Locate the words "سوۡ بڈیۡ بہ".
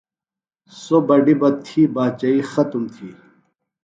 0.81-1.49